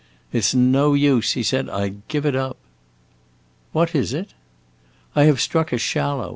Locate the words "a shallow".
5.71-6.29